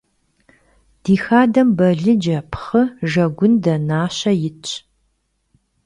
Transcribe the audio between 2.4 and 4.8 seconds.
pxhı, jjegunde, naşe yitş.